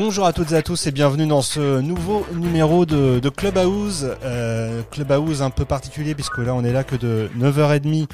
[0.00, 4.14] Bonjour à toutes et à tous et bienvenue dans ce nouveau numéro de, de Clubhouse.
[4.22, 8.06] Euh, Clubhouse un peu particulier puisque là on est là que de 9h30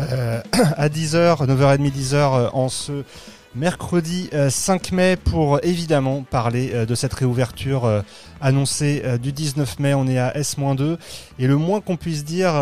[0.00, 0.40] euh,
[0.76, 3.04] à 10h, 9h30 10h en ce
[3.54, 8.02] mercredi 5 euh, mai pour évidemment parler euh, de cette réouverture euh,
[8.40, 9.94] annoncée du 19 mai.
[9.94, 10.96] On est à S-2
[11.38, 12.52] et le moins qu'on puisse dire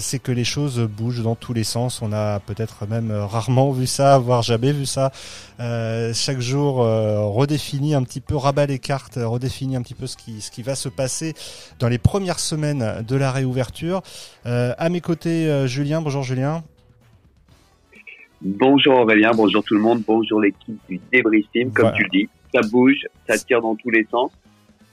[0.00, 2.02] c'est que les choses bougent dans tous les sens.
[2.02, 5.10] On a peut-être même rarement vu ça, voire jamais vu ça.
[5.58, 10.40] chaque jour redéfinit un petit peu, rabat les cartes, redéfinit un petit peu ce qui,
[10.40, 11.34] ce qui va se passer
[11.80, 14.02] dans les premières semaines de la réouverture.
[14.44, 16.00] à mes côtés, Julien.
[16.00, 16.62] Bonjour Julien.
[18.40, 21.00] Bonjour Aurélien, bonjour tout le monde, bonjour l'équipe du
[21.52, 22.28] Team, comme tu le dis.
[22.54, 24.30] Ça bouge, ça tire dans tous les sens.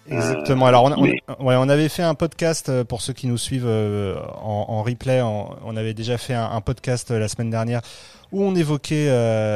[0.08, 0.68] Exactement.
[0.68, 4.16] Alors, on, ouais, on, avait fait un podcast euh, pour ceux qui nous suivent euh,
[4.42, 5.22] en, en, replay.
[5.22, 7.82] on avait déjà fait un, podcast euh, la semaine dernière
[8.32, 9.10] où on évoquait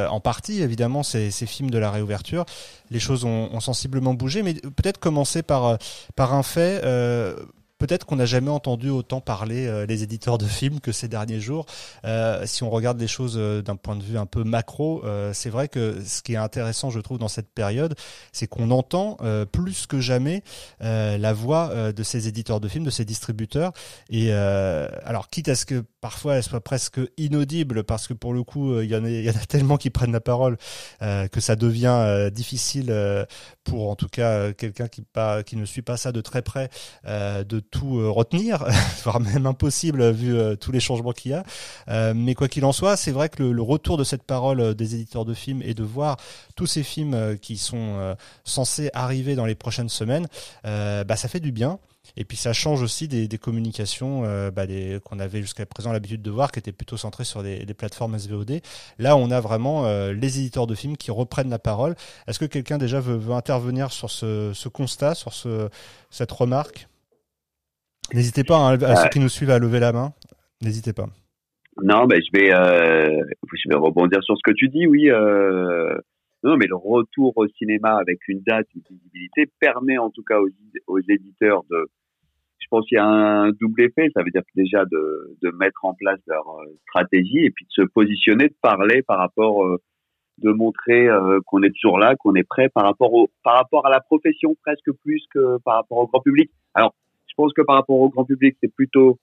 [0.08, 2.46] en partie, évidemment, ces, ces, films de la réouverture.
[2.90, 5.76] Les choses ont, ont sensiblement bougé, mais peut-être commencer par
[6.16, 6.80] par un fait.
[7.80, 11.40] Peut-être qu'on n'a jamais entendu autant parler euh, les éditeurs de films que ces derniers
[11.40, 11.64] jours.
[12.04, 15.48] Euh, si on regarde les choses euh, d'un point de vue un peu macro, c'est
[15.48, 17.94] vrai que ce qui est intéressant, je trouve, dans cette période,
[18.32, 19.16] c'est qu'on entend
[19.50, 20.42] plus que jamais
[20.80, 23.72] la voix de ces éditeurs de films, de ces distributeurs.
[24.10, 28.42] Et alors, quitte à ce que parfois elle soit presque inaudible, parce que pour le
[28.42, 30.58] coup, il y, en a, y en a tellement qui prennent la parole
[31.00, 32.94] que ça devient difficile
[33.64, 35.04] pour, en tout cas, quelqu'un qui,
[35.46, 36.68] qui ne suit pas ça de très près,
[37.06, 38.64] de tout euh, retenir,
[39.04, 41.44] voire même impossible vu euh, tous les changements qu'il y a.
[41.88, 44.94] Euh, mais quoi qu'il en soit, c'est vrai que le, retour de cette parole des
[44.94, 46.16] éditeurs de films et de voir
[46.56, 50.26] tous ces films qui sont censés arriver dans les prochaines semaines,
[50.64, 51.78] bah, ça fait du bien.
[52.16, 54.66] Et puis ça change aussi des, communications bah,
[55.04, 58.60] qu'on avait jusqu'à présent l'habitude de voir, qui étaient plutôt centrées sur des, plateformes SVOD.
[58.98, 61.94] Là, on a vraiment les éditeurs de films qui reprennent la parole.
[62.26, 65.68] Est-ce que quelqu'un déjà veut, intervenir sur ce, ce constat, sur ce,
[66.10, 66.89] cette remarque?
[68.12, 70.12] N'hésitez pas hein, à ceux qui nous suivent à lever la main.
[70.62, 71.06] N'hésitez pas.
[71.82, 74.86] Non, mais je vais, euh, je vais rebondir sur ce que tu dis.
[74.86, 75.96] Oui, euh,
[76.42, 80.38] non, mais le retour au cinéma avec une date, une visibilité permet en tout cas
[80.38, 80.48] aux,
[80.86, 81.86] aux éditeurs de.
[82.58, 84.08] Je pense qu'il y a un double effet.
[84.14, 87.82] Ça veut dire déjà de, de mettre en place leur euh, stratégie et puis de
[87.82, 89.78] se positionner, de parler par rapport, euh,
[90.38, 91.06] de montrer
[91.46, 94.54] qu'on est toujours là, qu'on est prêt par rapport au, par rapport à la profession
[94.62, 96.50] presque plus que par rapport au grand public.
[96.74, 96.94] Alors
[97.30, 99.18] je pense que par rapport au grand public, c'est plutôt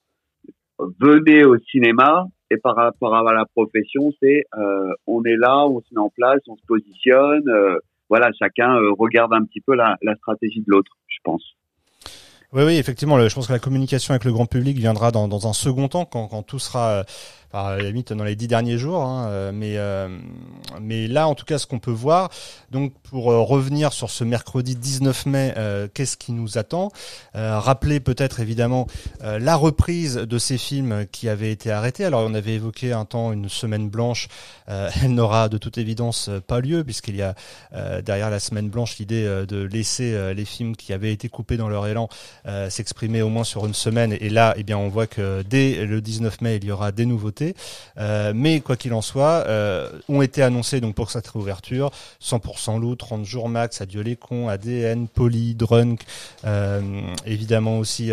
[1.00, 5.82] venez au cinéma et par rapport à la profession, c'est euh, on est là, on
[5.82, 7.44] se met en place, on se positionne.
[7.50, 7.78] Euh,
[8.10, 11.44] voilà, chacun euh, regarde un petit peu la, stratégie de l'autre, je pense.
[12.54, 13.20] Oui, oui, effectivement.
[13.28, 16.44] je pense que la communication avec le grand public viendra dans, un second temps, quand
[16.44, 17.04] tout sera
[17.54, 20.10] à la limite dans les dix derniers jours, hein, euh, mais euh,
[20.82, 22.30] mais là en tout cas ce qu'on peut voir,
[22.72, 25.56] donc pour euh, revenir sur ce mercredi 19 mai,
[25.94, 26.92] qu'est-ce qui nous attend?
[27.34, 28.88] Rappeler peut-être évidemment
[29.22, 32.06] la reprise de ces films qui avaient été arrêtés.
[32.06, 34.28] Alors on avait évoqué un temps une semaine blanche,
[34.68, 37.36] elle n'aura de toute évidence pas lieu puisqu'il y a
[38.02, 41.88] derrière la semaine blanche l'idée de laisser les films qui avaient été coupés dans leur
[41.88, 42.10] élan
[42.70, 44.16] s'exprimer au moins sur une semaine.
[44.20, 47.06] Et là, eh bien on voit que dès le 19 mai il y aura des
[47.06, 47.37] nouveautés.
[47.98, 52.80] Euh, mais quoi qu'il en soit, euh, ont été annoncés donc pour cette réouverture 100%
[52.80, 56.02] loup, 30 jours max, Adieu les cons, ADN, Poly, Drunk,
[56.46, 56.82] euh,
[57.26, 58.12] évidemment aussi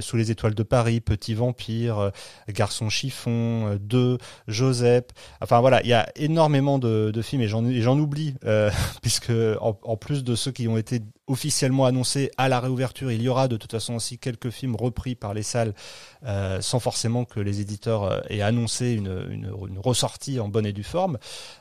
[0.00, 2.12] Sous les étoiles de Paris, Petit Vampire,
[2.48, 5.04] Garçon chiffon, 2, Joseph.
[5.40, 8.34] Enfin voilà, il y a énormément de, films et j'en oublie
[9.02, 13.10] puisque en, plus de ceux qui ont été officiellement annoncé à la réouverture.
[13.10, 15.74] Il y aura de toute façon aussi quelques films repris par les salles
[16.24, 20.66] euh, sans forcément que les éditeurs euh, aient annoncé une, une, une, ressortie en bonne
[20.66, 21.18] et due forme.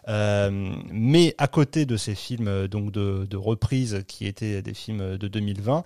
[0.08, 4.74] Euh, mais à côté de ces films euh, donc de, de reprise qui étaient des
[4.74, 5.84] films de 2020,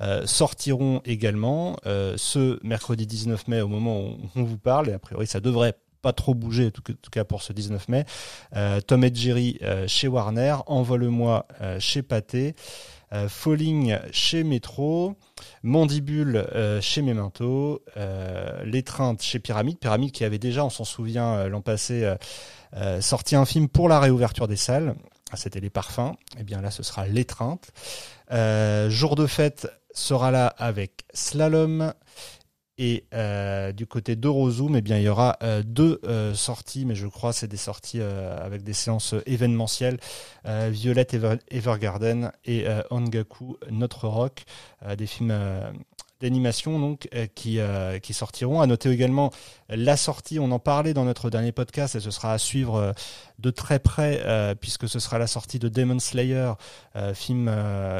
[0.00, 4.98] euh, sortiront également ce mercredi 19 mai au moment où on vous parle, et a
[4.98, 8.04] priori ça devrait pas trop bouger, en tout cas pour ce 19 mai.
[8.56, 11.46] Euh, Tom et Jerry chez Warner, Envole-moi
[11.78, 12.54] chez Pathé,
[13.12, 15.16] euh, Falling chez Metro,
[15.62, 21.46] Mandibule euh, chez Memento, euh, L'étreinte chez Pyramide, Pyramide qui avait déjà, on s'en souvient
[21.48, 22.10] l'an passé,
[23.00, 24.94] sorti un film pour la réouverture des salles.
[25.30, 26.14] Ah, c'était les parfums.
[26.36, 27.70] Et eh bien là, ce sera l'étreinte.
[28.30, 31.92] Jour de fête sera là avec Slalom
[32.78, 36.94] et euh, du côté d'Eurozoom, eh bien, il y aura euh, deux euh, sorties, mais
[36.94, 39.98] je crois c'est des sorties avec des séances événementielles.
[40.44, 41.16] Violette
[41.50, 44.44] Evergarden et Ongaku, Notre Rock,
[44.96, 45.32] des films
[46.22, 48.60] d'animation donc euh, qui euh, qui sortiront.
[48.60, 49.30] À noter également
[49.68, 52.92] la sortie, on en parlait dans notre dernier podcast et ce sera à suivre euh,
[53.38, 54.22] de très près
[54.60, 56.52] puisque ce sera la sortie de Demon Slayer,
[57.12, 57.52] film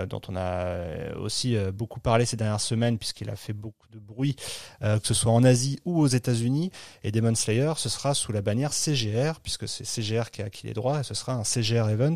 [0.09, 4.37] dont on a aussi beaucoup parlé ces dernières semaines puisqu'il a fait beaucoup de bruit
[4.81, 6.71] que ce soit en Asie ou aux États-Unis
[7.03, 10.69] et Demon Slayer ce sera sous la bannière CGR puisque c'est CGR qui a acquis
[10.69, 12.15] les droits et ce sera un CGR event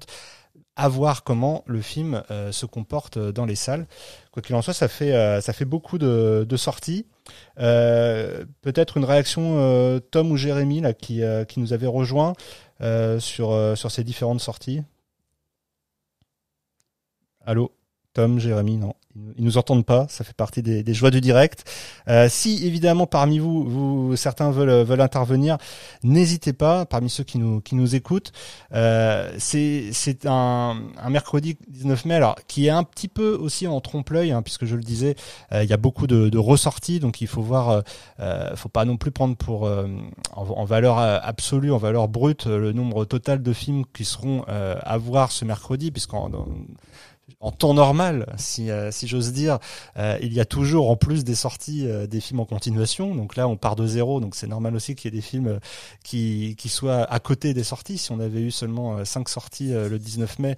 [0.77, 3.87] à voir comment le film euh, se comporte dans les salles.
[4.31, 7.07] Quoi qu'il en soit, ça fait, euh, ça fait beaucoup de, sorties.
[7.59, 12.35] Euh, peut-être une réaction Tom ou Jérémy là, qui, qui nous avait rejoint
[13.19, 14.83] sur, sur ces différentes sorties.
[17.45, 17.73] Allô?
[18.17, 18.95] Tom, Jérémy, non
[19.37, 21.65] ils nous entendent pas, ça fait partie des, des joies du direct.
[22.09, 25.59] Euh, si évidemment parmi vous, vous certains veulent veulent intervenir,
[26.03, 26.87] n'hésitez pas.
[26.87, 28.33] Parmi ceux qui nous qui nous écoutent,
[28.75, 33.67] euh, c'est c'est un, un mercredi 19 mai, alors qui est un petit peu aussi
[33.67, 35.17] en trompe-l'œil, hein, puisque je le disais,
[35.53, 37.81] euh, il y a beaucoup de, de ressorties, donc il faut voir, euh,
[38.21, 39.87] euh faut pas non plus prendre pour en,
[40.35, 45.33] en, valeur absolue, en valeur brute, le nombre total de films qui seront à voir
[45.33, 46.31] ce mercredi, puisqu'en
[47.41, 49.59] en temps normal, si, euh, si j'ose dire,
[49.97, 53.15] euh, il y a toujours en plus des sorties euh, des films en continuation.
[53.17, 55.59] Donc là, on part de zéro, donc c'est normal aussi qu'il y ait des films
[56.05, 57.99] qui, qui soient à côté des sorties.
[57.99, 60.57] Si on avait eu seulement cinq sorties le 19 mai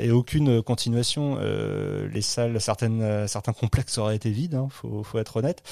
[0.00, 4.54] et aucune continuation, les salles, certaines, certains complexes auraient été vides.
[4.54, 5.62] Hein, faut, faut être honnête.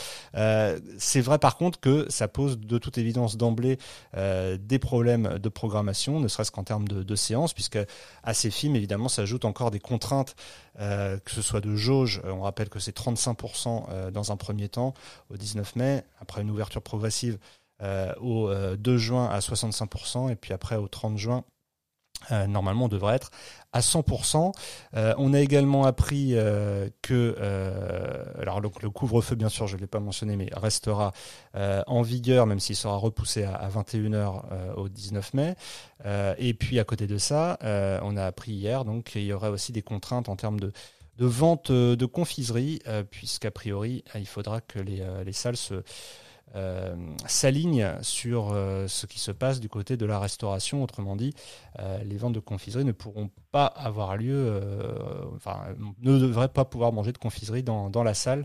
[0.98, 3.78] c'est vrai par contre que ça pose de toute évidence d'emblée
[4.14, 7.78] des problèmes de programmation, ne serait-ce qu'en termes de, de séances, puisque
[8.22, 10.25] à ces films, évidemment, s'ajoutent encore des contraintes
[10.78, 14.36] euh, que ce soit de jauge, euh, on rappelle que c'est 35% euh, dans un
[14.36, 14.94] premier temps
[15.30, 17.38] au 19 mai, après une ouverture progressive
[18.22, 21.44] au 2 juin à 65%, et puis après au 30 juin
[22.32, 23.30] euh, normalement, on devrait être
[23.72, 24.52] à 100%.
[24.94, 27.36] Euh, on a également appris euh, que,
[28.40, 31.12] alors le, couvre-feu, bien sûr, je ne l'ai pas mentionné, mais restera
[31.54, 35.54] en vigueur, même s'il sera repoussé à, 21h au 19 mai.
[36.38, 37.58] et puis, à côté de ça,
[38.02, 40.72] on a appris hier donc qu'il y aurait aussi des contraintes en termes de,
[41.18, 42.80] vente de confiserie,
[43.10, 45.82] puisqu'a priori, il faudra que les salles se
[46.54, 46.94] euh,
[47.26, 50.82] s'aligne sur euh, ce qui se passe du côté de la restauration.
[50.82, 51.34] Autrement dit,
[51.80, 54.62] euh, les ventes de confiserie ne pourront pas avoir lieu,
[55.34, 55.60] enfin,
[56.02, 58.44] ne devraient pas pouvoir manger de confiserie dans, dans la salle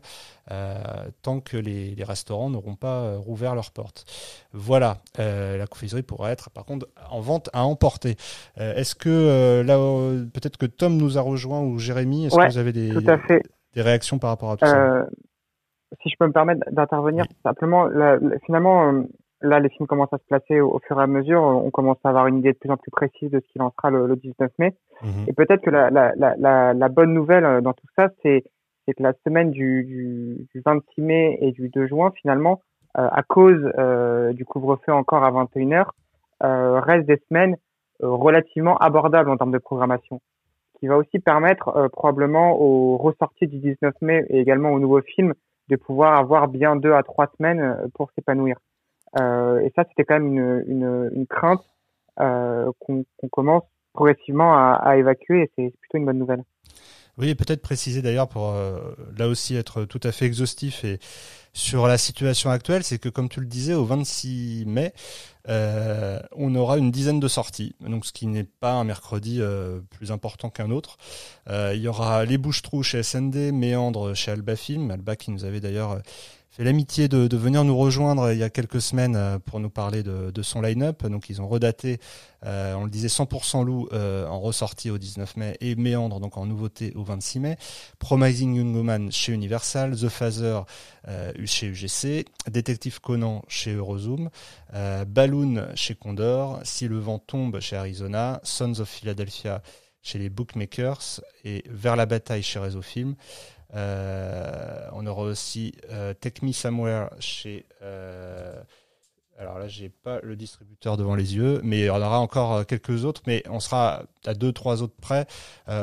[1.21, 4.05] tant que les, les restaurants n'auront pas rouvert leurs portes.
[4.53, 8.15] Voilà, la confiserie pourra être par contre en vente à emporter.
[8.55, 9.75] Est-ce que là,
[10.33, 12.93] peut-être que Tom nous a rejoint ou Jérémy, est-ce que vous avez des,
[13.73, 15.05] des réactions par rapport à tout ça?
[15.99, 17.89] Si je peux me permettre d'intervenir, simplement,
[18.45, 19.03] finalement, euh,
[19.41, 21.41] là, les films commencent à se placer au, fur et à mesure.
[21.41, 23.71] On commence à avoir une idée de plus en plus précise de ce qui en
[23.71, 24.73] sera le, 19 mai.
[25.03, 25.25] Mhm.
[25.27, 28.43] Et peut-être que la, la, la, la, bonne nouvelle euh, dans tout ça, c'est
[28.87, 32.61] que la semaine du, du, 26 mai et du 2 juin, finalement,
[32.97, 33.61] euh, à cause
[34.35, 35.85] du couvre-feu encore à 21h,
[36.41, 37.55] reste des semaines
[38.01, 40.19] relativement abordables en termes de programmation
[40.79, 45.35] qui va aussi permettre probablement aux ressorties du 19 mai et également aux nouveaux films
[45.71, 48.57] de pouvoir avoir bien deux à trois semaines euh, pour s'épanouir.
[49.19, 51.63] Euh, et ça, c'était quand même une, une, crainte
[52.19, 53.63] euh, qu'on commence
[53.93, 56.43] progressivement à, évacuer c'est plutôt une bonne nouvelle.
[57.17, 58.53] Oui, peut-être préciser d'ailleurs pour
[59.17, 60.97] là aussi être tout à fait exhaustif et
[61.53, 64.93] sur la situation actuelle, c'est que comme tu le disais, au 26 mai,
[65.49, 69.79] euh, on aura une dizaine de sorties, donc ce qui n'est pas un mercredi euh,
[69.89, 70.97] plus important qu'un autre.
[71.49, 75.59] il y aura les Bouches-Trous chez SND, Méandre chez Alba Film, Alba qui nous avait
[75.59, 76.01] d'ailleurs
[76.51, 80.03] fait l'amitié de, venir nous rejoindre il y a quelques semaines euh, pour nous parler
[80.03, 81.05] de, son line-up.
[81.05, 81.99] Donc ils ont redaté,
[82.45, 86.37] euh, on le disait 100% loup euh, en ressortie au 19 mai et Méandre donc
[86.37, 87.57] en nouveauté au 26 mai.
[87.99, 90.59] Promising Young Woman chez Universal, The Phaser
[91.07, 94.29] euh, chez UGC, Détective Conan chez Eurozoom,
[94.73, 99.61] euh, Balloon chez Condor, Si le vent tombe chez Arizona, Sons of Philadelphia
[100.01, 103.15] chez les Bookmakers et Vers la bataille chez Réseau Film.
[103.73, 107.65] Euh, on aura aussi euh, Me Somewhere chez.
[107.81, 108.61] Euh,
[109.37, 113.23] alors là, j'ai pas le distributeur devant les yeux, mais en aura encore quelques autres,
[113.25, 115.25] mais on sera à deux, trois autres près,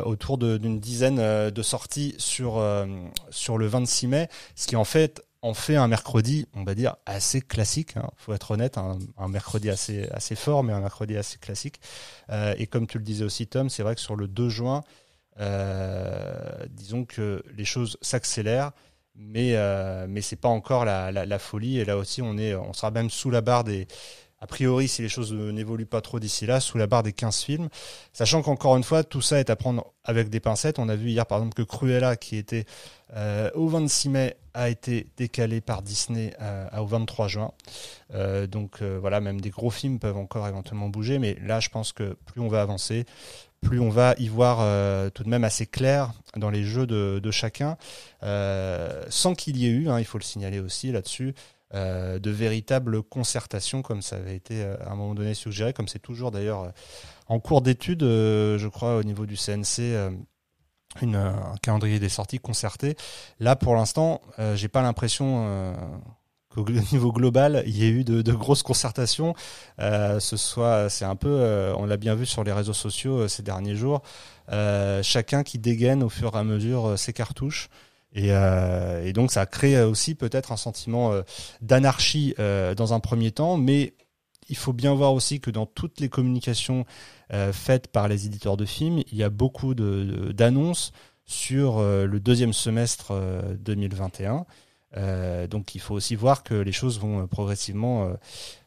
[0.04, 2.62] autour d'une dizaine de sorties sur
[3.30, 6.96] sur le 26 mai, ce qui en fait en fait un mercredi, on va dire
[7.06, 7.96] assez classique.
[7.96, 11.80] Hein, faut être honnête, un, mercredi assez assez fort, mais un mercredi assez classique.
[12.30, 14.82] et comme tu le disais aussi, Tom, c'est vrai que sur le 2 juin,
[15.40, 18.72] euh, disons que les choses s'accélèrent,
[19.14, 21.78] mais euh, mais c'est pas encore la, la, folie.
[21.78, 23.86] Et là aussi, on est, on sera même sous la barre des
[24.40, 27.42] a priori, si les choses n'évoluent pas trop d'ici là, sous la barre des 15
[27.42, 27.68] films.
[28.12, 30.78] Sachant qu'encore une fois, tout ça est à prendre avec des pincettes.
[30.78, 32.64] On a vu hier, par exemple, que Cruella, qui était
[33.16, 37.52] euh, au 26 mai, a été décalé par Disney euh, au 23 juin.
[38.14, 41.18] Euh, donc voilà, même des gros films peuvent encore éventuellement bouger.
[41.18, 43.06] Mais là, je pense que plus on va avancer,
[43.60, 44.58] plus on va y voir
[45.12, 47.76] tout de même assez clair dans les jeux de, chacun,
[48.20, 51.34] sans qu'il y ait eu, hein, il faut le signaler aussi là-dessus,
[51.74, 55.86] euh, de véritables concertations, comme ça avait été euh, à un moment donné suggéré, comme
[55.86, 56.70] c'est toujours d'ailleurs euh,
[57.26, 59.94] en cours d'étude, je crois, au niveau du CNC.
[61.02, 62.96] Un calendrier des sorties concerté.
[63.38, 64.22] Là, pour l'instant,
[64.54, 65.74] j'ai pas l'impression
[66.48, 69.34] qu'au niveau global, il y ait eu de, de grosses concertations.
[69.78, 73.76] ce soit, c'est un peu, on l'a bien vu sur les réseaux sociaux ces derniers
[73.76, 74.00] jours,
[75.02, 77.68] chacun qui dégaine au fur et à mesure ses cartouches.
[78.14, 81.22] Et, euh, et, donc ça crée aussi peut-être un sentiment euh,
[81.60, 83.94] d'anarchie euh, dans un premier temps, mais
[84.48, 86.86] il faut bien voir aussi que dans toutes les communications
[87.32, 90.92] euh, faites par les éditeurs de films, il y a beaucoup d'annonces
[91.26, 93.12] sur euh, le deuxième semestre
[93.60, 94.46] 2021.
[94.94, 98.10] Donc il faut aussi voir que les choses vont progressivement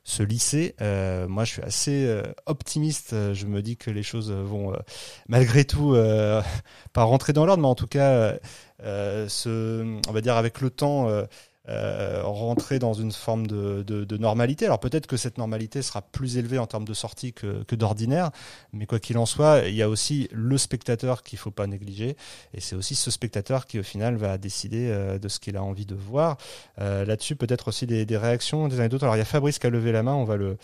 [0.04, 0.76] se lisser.
[0.80, 3.34] moi, je suis assez optimiste.
[3.34, 4.74] Je me dis que les choses vont,
[5.28, 5.96] malgré tout,
[6.94, 8.38] pas rentrer dans l'ordre, mais en tout cas
[8.84, 11.08] euh, on va dire avec le temps,
[11.70, 14.66] euh, euh, rentrer dans une forme de, de, normalité.
[14.66, 18.32] Alors peut-être que cette normalité sera plus élevée en termes de sortie que, que d'ordinaire,
[18.74, 22.18] mais quoi qu'il en soit, il y a aussi le spectateur qu'il faut pas négliger,
[22.54, 24.90] et c'est aussi ce spectateur qui au final va décider
[25.20, 26.38] de ce qu'il a envie de voir.
[26.78, 29.04] Là-dessus, peut-être aussi des, des, réactions, des anecdotes.
[29.04, 30.58] Alors il y a Fabrice qui a levé la main, on va le...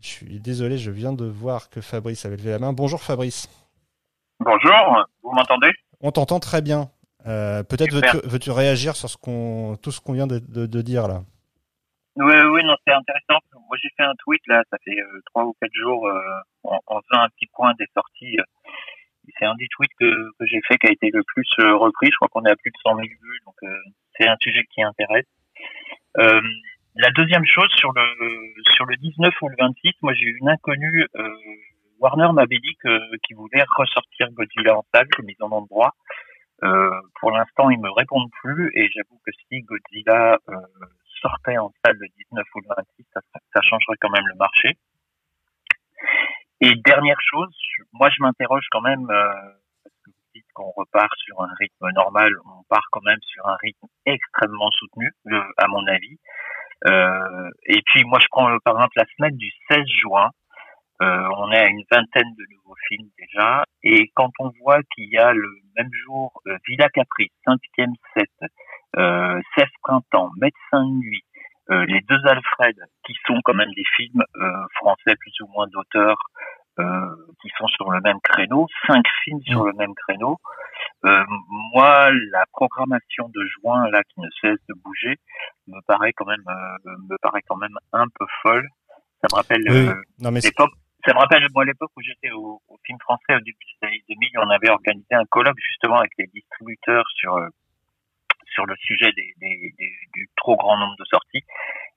[0.00, 2.72] Je suis désolé, je viens de voir que Fabrice avait levé la main.
[2.72, 3.48] Bonjour Fabrice.
[4.40, 5.70] Bonjour, vous m'entendez?
[6.00, 6.90] On t'entend très bien.
[7.26, 11.22] Euh, peut-être veux-tu, réagir sur ce qu'on, tout ce qu'on vient de, de, dire là?
[12.16, 13.40] Oui, oui, non, c'est intéressant.
[13.52, 16.20] Moi, j'ai fait un tweet là, ça fait euh, trois ou quatre jours, euh,
[16.62, 18.38] en, en, faisant un petit point des sorties.
[19.38, 22.06] c'est un des tweets que, que, j'ai fait qui a été le plus repris.
[22.12, 23.56] Je crois qu'on est à plus de 100 000 vues, donc
[24.16, 25.26] c'est un sujet qui intéresse.
[26.14, 28.06] la deuxième chose sur le
[28.76, 31.06] sur le 19 ou le 26, moi j'ai eu une inconnue.
[31.98, 35.92] Warner m'avait dit qu'il voulait ressortir Godzilla en salle, comme ils en ont le droit.
[36.64, 40.54] Euh, pour l'instant, ils me répondent plus et j'avoue que si Godzilla euh,
[41.20, 43.20] sortait en salle le 19 ou le 26, ça,
[43.54, 44.78] ça changerait quand même le marché.
[46.60, 47.54] Et dernière chose,
[47.92, 49.32] moi je m'interroge quand même, euh,
[49.84, 53.46] parce que vous dites qu'on repart sur un rythme normal, on part quand même sur
[53.46, 55.12] un rythme extrêmement soutenu,
[55.58, 56.18] à mon avis.
[56.86, 60.30] Euh, et puis moi je prends par exemple la semaine du 16 juin,
[61.02, 65.08] euh, on est à une vingtaine de nouveaux films déjà, et quand on voit qu'il
[65.10, 68.30] y a le même jour euh, Villa Caprice, Cinquième Set,
[68.98, 69.40] euh,
[69.82, 71.24] Printemps, Médecin de nuit,
[71.70, 75.66] euh, les deux Alfred, qui sont quand même des films euh, français plus ou moins
[75.68, 76.18] d'auteurs,
[77.40, 80.36] qui sont sur le même créneau, cinq films sur le même créneau.
[81.72, 85.16] moi, la programmation de juin là qui ne cesse de bouger
[85.68, 86.44] me paraît quand même
[86.84, 88.68] me paraît quand même un peu folle.
[89.22, 90.72] Ça me rappelle l'époque
[91.06, 94.04] ça me rappelle, moi, l'époque où j'étais au, au, film français, au début des années
[94.08, 97.48] 2000, on avait organisé un colloque justement avec les distributeurs sur euh,
[98.54, 101.44] sur le sujet des, des, des, du trop grand nombre de sorties.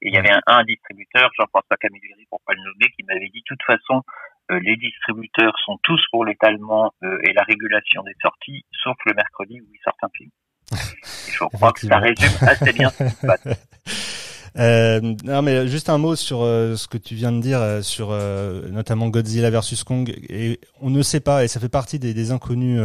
[0.02, 3.30] Et il y avait un, un distributeur, Jean-François Camilleri, pour pas le nommer, qui m'avait
[3.30, 4.04] dit, de toute façon,
[4.52, 9.14] euh, les distributeurs sont tous pour l'étalement euh, et la régulation des sorties, sauf le
[9.14, 10.32] mercredi où ils sortent un film.
[10.72, 14.26] je crois que ça résume assez bien ce qui se passe.
[14.58, 17.82] Euh, non, mais juste un mot sur euh, ce que tu viens de dire euh,
[17.82, 20.14] sur euh, notamment Godzilla versus Kong.
[20.30, 22.82] Et on ne sait pas, et ça fait partie des, des inconnus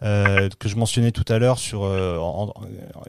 [0.00, 1.88] que je mentionnais tout à l'heure sur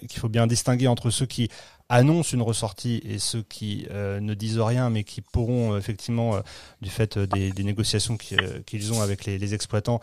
[0.07, 1.49] qu'il faut bien distinguer entre ceux qui
[1.91, 6.39] annoncent une ressortie et ceux qui ne disent rien mais qui pourront effectivement
[6.81, 9.99] du fait des, négociations qu'ils ont avec les, exploitants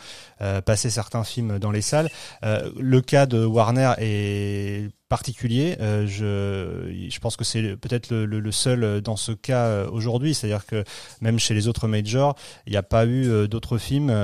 [0.64, 2.09] passer certains films dans les salles.
[2.42, 5.76] le cas de Warner est particulier.
[5.80, 10.85] Euh, je, pense que c'est peut-être le, seul dans ce cas euh, aujourd'hui, c'est-à-dire que
[11.21, 14.14] même chez les autres majors, il n'y a pas eu euh, d'autres films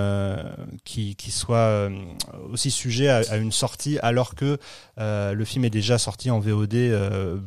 [0.85, 1.88] qui soient
[2.50, 4.59] aussi sujets à, une sortie alors que
[4.99, 6.75] le film est déjà sorti en VOD,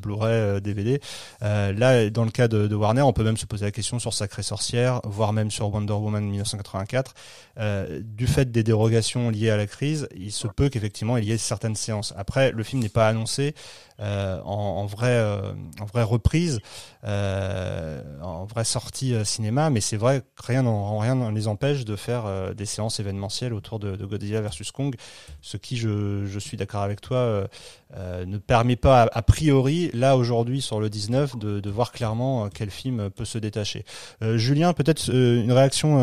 [0.07, 0.99] Blu-ray, DVD.
[1.41, 4.43] là, dans le cas de, Warner, on peut même se poser la question sur Sacré
[4.43, 7.13] Sorcière, voire même sur Wonder Woman 1984.
[8.01, 11.37] du fait des dérogations liées à la crise, il se peut qu'effectivement il y ait
[11.37, 12.13] certaines séances.
[12.17, 13.53] Après, le film n'est pas annoncé
[13.99, 16.59] euh, en, en, vrai, euh, en vraie reprise,
[17.03, 21.83] euh, en vraie sortie cinéma, mais c'est vrai que rien en rien ne les empêche
[21.83, 24.95] de faire des séances événementielles autour de, de, Godzilla versus Kong,
[25.41, 27.47] ce qui, je, je suis d'accord avec toi,
[27.95, 32.69] ne permet pas a, priori là aujourd'hui sur le 19 de, de voir clairement quel
[32.69, 33.83] film peut se détacher.
[34.21, 35.99] Julien, peut-être une réaction,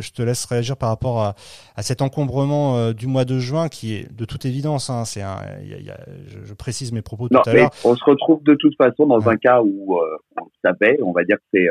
[0.00, 1.34] je te laisse réagir par rapport à,
[1.76, 5.38] à cet encombrement du mois de juin qui est de toute évidence, hein, c'est un,
[5.62, 7.70] y a, je, je, précise mes propos tout à l'heure.
[7.84, 9.98] On se retrouve de toute façon dans un cas où
[10.36, 11.68] on savait, on va dire que c'est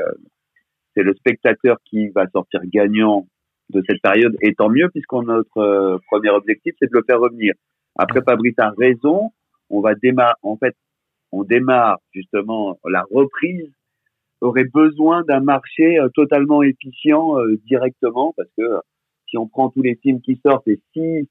[0.95, 3.27] c'est le spectateur qui va sortir gagnant
[3.69, 7.19] de cette période, et tant mieux puisqu'on notre euh, premier objectif c'est de le faire
[7.19, 7.53] revenir.
[7.97, 9.31] Après, Fabrice a raison,
[9.69, 10.75] on va démarrer, en fait,
[11.31, 13.71] on démarre justement la reprise
[14.41, 18.79] aurait besoin d'un marché euh, totalement efficient euh, directement parce que
[19.27, 21.29] si on prend tous les films qui sortent et si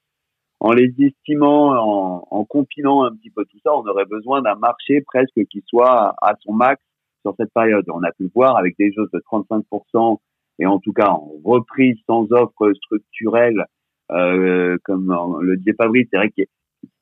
[0.61, 4.55] en les estimant, en, en compilant un petit peu tout ça, on aurait besoin d'un
[4.55, 6.83] marché presque qui soit à son max
[7.21, 7.85] sur cette période.
[7.89, 10.17] On a pu le voir avec des choses de 35%
[10.59, 13.65] et en tout cas en reprise sans offre structurelle,
[14.11, 16.43] euh, comme le disait Fabrice, c'est vrai que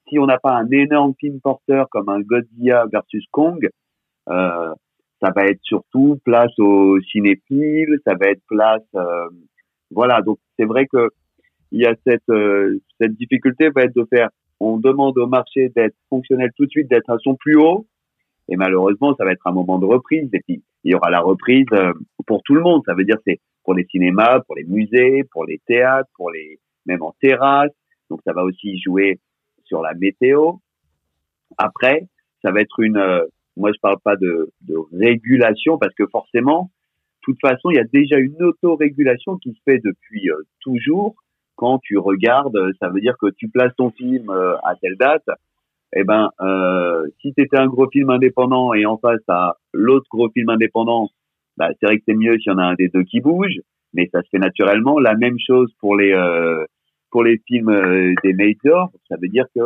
[0.07, 3.69] si on n'a pas un énorme film porteur comme un Godzilla versus Kong,
[4.29, 4.73] euh,
[5.21, 9.29] ça va être surtout place aux cinéphiles, ça va être place, euh,
[9.91, 10.21] voilà.
[10.21, 11.09] Donc c'est vrai que
[11.71, 15.69] il y a cette euh, cette difficulté va être de faire, on demande au marché
[15.75, 17.87] d'être fonctionnel tout de suite, d'être à son plus haut,
[18.49, 20.29] et malheureusement, ça va être un moment de reprise.
[20.33, 21.65] Et puis, il y aura la reprise
[22.25, 22.81] pour tout le monde.
[22.85, 26.59] Ça veut dire c'est pour les cinémas, pour les musées, pour les théâtres, pour les
[26.85, 27.71] même en terrasse.
[28.09, 29.19] Donc, ça va aussi jouer
[29.67, 30.53] sur la météo.
[31.57, 32.07] Après,
[32.41, 32.97] ça va être une.
[32.97, 34.49] Euh, moi, je parle pas de,
[34.93, 39.59] régulation parce que forcément, de toute façon, il y a déjà une autorégulation qui se
[39.65, 41.15] fait depuis euh, toujours.
[41.55, 45.27] Quand tu regardes, ça veut dire que tu places ton film à telle date
[45.95, 50.07] eh ben, euh, si tu étais un gros film indépendant et en face à l'autre
[50.11, 51.09] gros film indépendant,
[51.55, 53.59] bah, c'est vrai que c'est mieux s'il y en a un des deux qui bouge,
[53.93, 54.99] mais ça se fait naturellement.
[54.99, 56.65] La même chose pour les euh,
[57.11, 59.61] pour les films euh, des majors, ça veut dire que,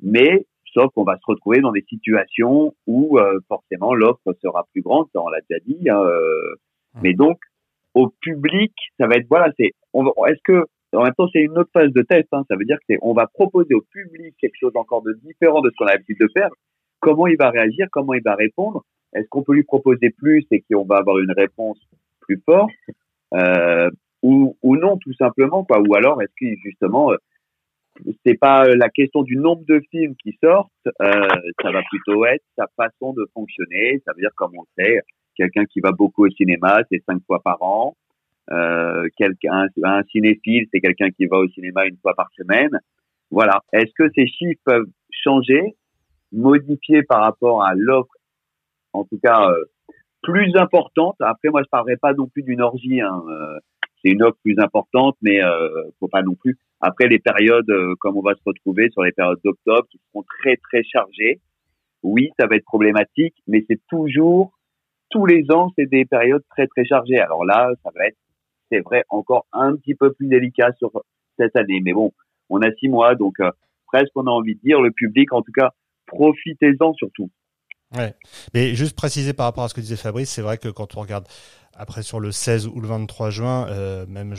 [0.00, 4.82] mais sauf qu'on va se retrouver dans des situations où euh, forcément l'offre sera plus
[4.82, 5.88] grande, ça on l'a déjà dit.
[5.88, 7.00] Hein, mmh.
[7.02, 7.38] mais donc
[7.94, 9.72] au public, ça va être voilà, c'est
[10.26, 10.64] est-ce que
[10.96, 12.28] en même temps, c'est une autre phase de test.
[12.32, 12.44] Hein.
[12.48, 15.70] Ça veut dire que on va proposer au public quelque chose encore de différent de
[15.70, 16.50] ce qu'on a l'habitude de faire.
[17.00, 18.84] Comment il va réagir Comment il va répondre?
[19.14, 21.78] Est-ce qu'on peut lui proposer plus et qu'on va avoir une réponse
[22.20, 22.72] plus forte?
[23.34, 23.90] Euh,
[24.24, 27.16] ou, non, tout simplement quoi Ou alors, est-ce que justement, euh,
[28.24, 31.28] c'est pas la question du nombre de films qui sortent, euh,
[31.62, 34.02] ça va plutôt être sa façon de fonctionner.
[34.04, 35.00] Ça veut dire, comme on sait,
[35.36, 37.96] quelqu'un qui va beaucoup au cinéma, c'est cinq fois par an.
[38.50, 42.78] Euh, quelqu'un, un cinéphile, c'est quelqu'un qui va au cinéma une fois par semaine.
[43.30, 43.60] Voilà.
[43.72, 45.76] Est-ce que ces chiffres peuvent changer,
[46.32, 48.14] modifier par rapport à l'offre,
[48.92, 49.64] en tout cas euh,
[50.22, 53.00] plus importante Après, moi, je parlerai pas non plus d'une orgie.
[53.00, 53.22] Hein.
[54.04, 56.58] C'est une offre plus importante, mais euh, faut pas non plus.
[56.80, 60.24] Après, les périodes, euh, comme on va se retrouver sur les périodes d'octobre, qui seront
[60.40, 61.40] très très chargées.
[62.02, 64.52] Oui, ça va être problématique, mais c'est toujours
[65.10, 67.18] tous les ans, c'est des périodes très très chargées.
[67.18, 68.16] Alors là, ça va être
[68.70, 70.90] c'est vrai, encore un petit peu plus délicat sur
[71.38, 71.80] cette année.
[71.82, 72.12] Mais bon,
[72.50, 73.50] on a six mois, donc euh,
[73.86, 75.70] presque on a envie de dire, le public, en tout cas,
[76.06, 77.30] profitez-en surtout.
[77.96, 78.14] Ouais.
[78.54, 81.00] Mais juste préciser par rapport à ce que disait Fabrice, c'est vrai que quand on
[81.00, 81.26] regarde
[81.76, 84.34] après sur le 16 ou le 23 juin, euh, même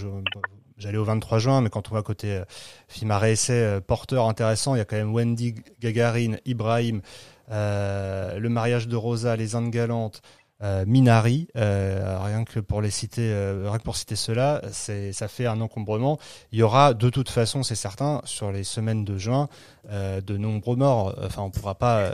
[0.78, 2.46] j'allais au 23 juin, mais quand on va côté euh,
[2.88, 7.02] film à réessai euh, porteur intéressant, il y a quand même Wendy Gagarine, Ibrahim,
[7.50, 10.22] le mariage de Rosa, les Indes galantes,
[10.64, 15.12] euh, Minari, euh, rien que pour les citer, euh, rien que pour citer cela, c'est
[15.12, 16.18] ça fait un encombrement.
[16.54, 19.50] Il y aura de toute façon, c'est certain, sur les semaines de juin,
[19.92, 21.14] de nombreux morts.
[21.24, 22.10] Enfin, on pourra pas,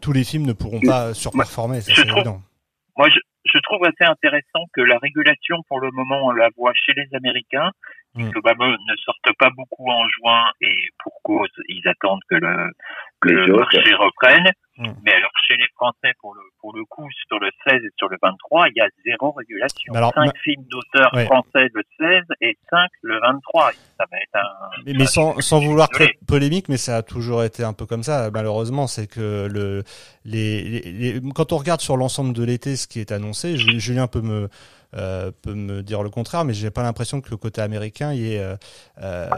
[0.00, 2.40] tous les films ne pourront pas surperformer, c'est évident.
[2.96, 3.18] Moi, je,
[3.56, 7.08] je, trouve assez intéressant que la régulation, pour le moment, on la voit chez les
[7.14, 7.70] Américains,
[8.14, 8.30] mm.
[8.30, 12.70] que ne sortent pas beaucoup en juin et pour cause, ils attendent que le,
[13.26, 14.52] que le marché reprenne.
[14.78, 14.90] Mm.
[15.04, 18.08] Mais alors chez les Français, pour le, pour le coup, sur le 16 et sur
[18.08, 19.94] le 23, il y a zéro régulation.
[19.94, 23.70] Alors, 5 films d'auteurs français le 16 et 5 le 23.
[23.98, 24.82] Ça va être un...
[24.84, 28.02] Mais, mais sans, sans vouloir très polémique, mais ça a toujours été un peu comme
[28.02, 29.82] ça, malheureusement, c'est que le,
[30.24, 34.20] les, les, quand on regarde sur l'ensemble de l'été ce qui est annoncé, Julien peut
[34.20, 34.50] me,
[34.94, 38.34] euh, peut me dire le contraire, mais j'ai pas l'impression que le côté américain y
[38.34, 38.56] ait, euh,
[39.02, 39.28] euh,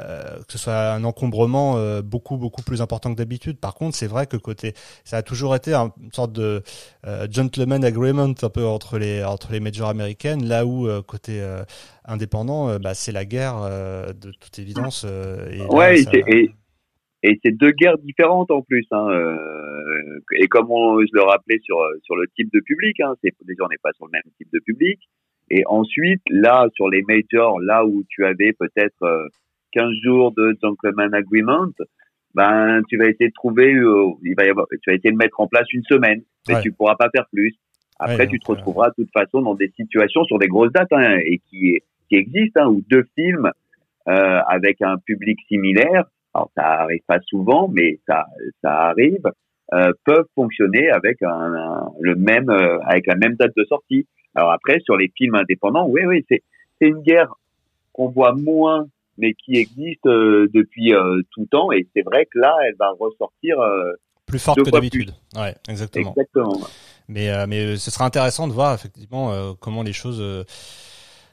[0.47, 3.59] que ce soit un encombrement euh, beaucoup beaucoup plus important que d'habitude.
[3.59, 4.73] Par contre, c'est vrai que côté,
[5.05, 6.63] ça a toujours été une sorte de
[7.31, 11.43] gentleman agreement un peu entre les entre les majors américaines, là où côté
[12.05, 13.61] indépendant, bah, c'est la guerre
[14.15, 15.05] de toute évidence.
[15.05, 16.51] et ouais, et,
[17.23, 18.87] et c'est deux guerres différentes en plus.
[18.91, 19.09] Hein,
[20.41, 23.65] et comme on, je le rappelais sur sur le type de public, hein, c'est déjà
[23.65, 25.01] on n'est pas sur le même type de public.
[25.51, 29.29] Et ensuite, là, sur les majors, là où tu avais peut-être
[29.73, 31.67] 15 euh, jours de gentleman agreement,
[32.35, 35.17] ben tu vas essayer de trouver, euh, il va y avoir, tu vas essayer de
[35.17, 37.55] mettre en place une semaine, mais tu pourras pas faire plus.
[37.99, 41.19] Après, tu te retrouveras de toute façon dans des situations sur des grosses dates hein,
[41.25, 43.51] et qui qui existent, hein, où deux films
[44.09, 48.25] euh, avec un public similaire, alors ça arrive pas souvent, mais ça
[48.63, 49.25] ça arrive,
[49.75, 54.07] euh, peuvent fonctionner avec un, le même euh, avec la même date de sortie.
[54.39, 56.43] Alors après, sur les films indépendants, oui, oui, c'est
[56.81, 57.35] c'est une guerre
[57.93, 58.87] qu'on voit moins
[59.19, 61.73] mais qui existe euh, depuis euh, tout temps.
[61.73, 63.93] Et c'est vrai que là, elle va ressortir euh,
[64.27, 65.13] plus forte que d'habitude.
[65.37, 66.15] Ouais, exactement.
[66.17, 66.61] Exactement.
[67.09, 70.23] Mais mais ce sera intéressant de voir effectivement comment les choses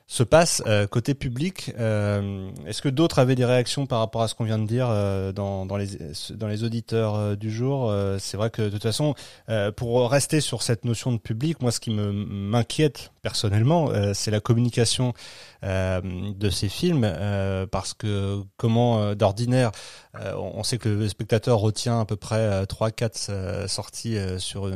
[0.07, 1.73] se passe euh, côté public.
[1.79, 4.87] Euh, Est-ce que d'autres avaient des réactions par rapport à ce qu'on vient de dire
[4.89, 5.87] euh, dans, les,
[6.31, 9.15] dans les auditeurs du jour C'est vrai que de toute façon,
[9.75, 15.13] pour rester sur cette notion de public, moi ce qui m'inquiète personnellement, c'est la communication
[15.63, 17.11] de ces films,
[17.71, 19.71] parce que comment d'ordinaire,
[20.37, 24.71] on sait que le spectateur retient à peu près 3-4 sorties sur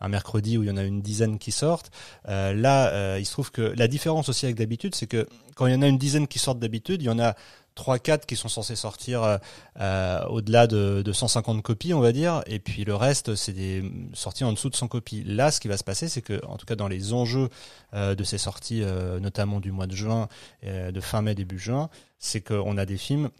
[0.00, 1.90] un mercredi où il y en a une dizaine qui sortent.
[2.26, 4.60] là, il se trouve que la différence aussi avec
[4.92, 7.18] c'est que quand il y en a une dizaine qui sortent d'habitude, il y en
[7.18, 7.34] a
[7.76, 9.38] 3-4 qui sont censés sortir euh,
[9.80, 14.44] euh, au-delà de, 150 copies, on va dire, et puis le reste, c'est des sorties
[14.44, 15.22] en dessous de 100 copies.
[15.24, 17.48] Là, ce qui va se passer, c'est que, en tout cas, dans les enjeux
[17.94, 18.82] euh, de ces sorties,
[19.20, 20.28] notamment du mois de juin,
[20.64, 23.30] de fin mai, début juin, c'est qu'on a des films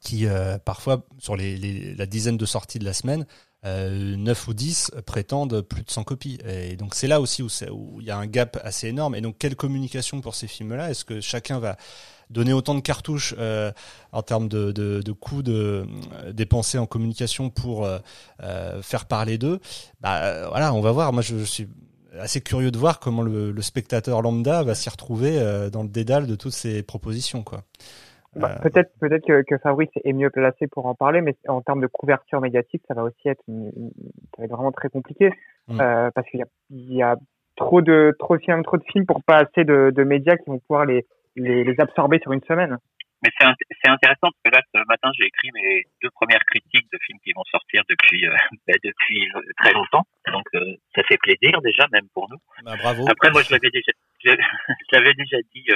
[0.00, 0.26] qui,
[0.64, 3.26] parfois, sur la dizaine de sorties de la semaine,
[3.64, 6.38] euh, 9 ou 10 prétendent plus de 100 copies.
[6.46, 7.48] Et donc c'est là aussi où,
[8.00, 9.14] il y a un gap assez énorme.
[9.14, 10.90] Et donc quelle communication pour ces films-là?
[10.90, 11.76] Est-ce que chacun va
[12.30, 13.70] donner autant de cartouches euh,
[14.10, 15.86] en termes de, de, de coûts de,
[16.24, 17.98] euh, dépensés en communication pour euh,
[18.42, 19.60] euh faire parler d'eux?
[20.00, 21.12] Bah, Voilà, on va voir.
[21.12, 21.68] Moi, je, je suis
[22.18, 25.38] assez curieux de voir comment le, le spectateur lambda va s'y retrouver
[25.72, 27.42] dans le dédale de toutes ces propositions.
[27.42, 27.64] quoi.
[28.34, 31.60] Bah, euh, peut-être peut-être que, que, Fabrice est mieux placé pour en parler, mais en
[31.60, 35.30] termes de couverture médiatique, ça va aussi être, ça va être vraiment très compliqué
[35.68, 35.80] mm.
[35.80, 37.16] euh, parce qu'il y a, il y a
[37.56, 40.48] trop de trop de films, trop de films pour pas assez de, de médias qui
[40.48, 42.78] vont pouvoir les, les, les absorber sur une semaine.
[43.22, 46.98] Mais c'est intéressant parce que là, ce matin, j'ai écrit mes deux premières critiques de
[47.06, 48.34] films qui vont sortir depuis euh,
[48.66, 50.04] ben, depuis euh, très longtemps.
[50.26, 52.38] Donc, euh, ça fait plaisir déjà, même pour nous.
[52.64, 53.06] Bah, bravo.
[53.08, 53.92] Après, moi, je l'avais déjà,
[54.24, 54.30] je,
[54.92, 55.66] l'avais déjà dit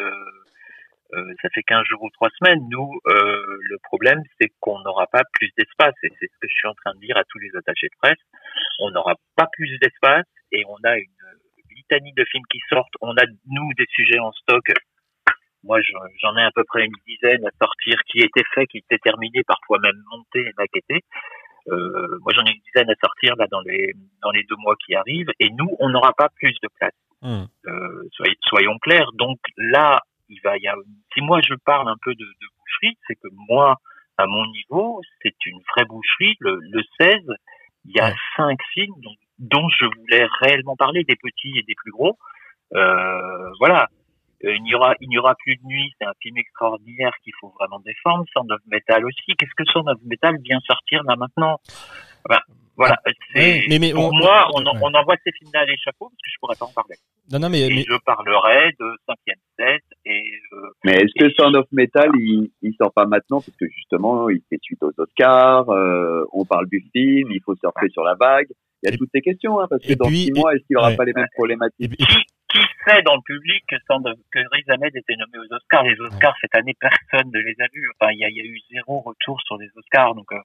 [1.15, 2.61] euh, ça fait 15 jours ou 3 semaines.
[2.71, 5.95] Nous, euh, le problème, c'est qu'on n'aura pas plus d'espace.
[6.03, 7.97] Et c'est ce que je suis en train de dire à tous les attachés de
[8.01, 8.23] presse.
[8.81, 11.07] On n'aura pas plus d'espace et on a une
[11.77, 12.95] litanie de films qui sortent.
[13.01, 14.65] On a, nous, des sujets en stock.
[15.63, 18.99] Moi, j'en ai à peu près une dizaine à sortir qui étaient faits, qui étaient
[18.99, 21.03] terminés, parfois même montés et maquettés.
[21.69, 23.93] Euh, moi, j'en ai une dizaine à sortir là dans les
[24.23, 25.31] dans les deux mois qui arrivent.
[25.41, 26.95] Et nous, on n'aura pas plus de place.
[27.23, 27.45] Mmh.
[27.67, 28.09] Euh,
[28.43, 29.11] soyons clairs.
[29.15, 30.85] Donc là, il va y avoir,
[31.15, 33.77] si moi je parle un peu de, de boucherie, c'est que moi,
[34.19, 36.37] à mon niveau, c'est une vraie boucherie.
[36.41, 37.17] Le, le 16,
[37.85, 41.75] il y a cinq films dont, dont, je voulais réellement parler, des petits et des
[41.75, 42.19] plus gros.
[42.75, 43.89] Euh, voilà.
[44.45, 45.93] Euh, il n'y aura, il n'y aura plus de nuit.
[45.99, 48.25] C'est un film extraordinaire qu'il faut vraiment défendre.
[48.33, 49.35] Sound of Metal aussi.
[49.39, 51.59] Qu'est-ce que Sound of Metal vient sortir là maintenant?
[52.77, 52.97] Voilà.
[53.35, 56.57] Mais, mais, pour moi, on, on, envoie ces films-là à l'échafaud parce que je pourrais
[56.59, 56.97] pas en parler.
[57.33, 60.25] Non, non, mais, et je parlerai de cinquième set et.
[60.53, 64.29] Euh, mais est-ce que Sound of Metal, il, il sort pas maintenant parce que justement,
[64.29, 65.71] il fait suite aux Oscars.
[65.71, 68.49] Euh, on parle du film, il faut surfer sur la vague.
[68.83, 70.83] Il y a toutes ces questions, hein, parce que dans six mois, est-ce qu'il n'y
[70.83, 74.95] aura pas les mêmes problématiques qui, qui, sait dans le public que, que Riz Ahmed
[74.95, 75.83] était nommé aux Oscars?
[75.85, 77.91] Les Oscars cette année, personne ne les a vus.
[77.99, 80.31] Enfin, il y a, y a, eu zéro retour sur les Oscars, donc.
[80.33, 80.41] Euh,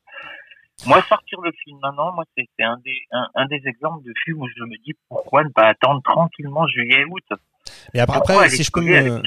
[0.85, 4.41] moi, sortir le film maintenant, moi, c'est un des, un, un, des exemples de films
[4.41, 7.23] où je me dis pourquoi ne pas attendre tranquillement juillet-août
[7.93, 9.21] et après, après si je peux me,